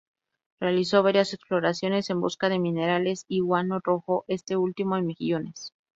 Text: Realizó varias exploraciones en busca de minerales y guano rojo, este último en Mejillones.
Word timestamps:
Realizó 0.59 1.03
varias 1.03 1.31
exploraciones 1.35 2.09
en 2.09 2.21
busca 2.21 2.49
de 2.49 2.57
minerales 2.57 3.23
y 3.27 3.41
guano 3.41 3.79
rojo, 3.83 4.25
este 4.27 4.57
último 4.57 4.97
en 4.97 5.05
Mejillones. 5.05 5.73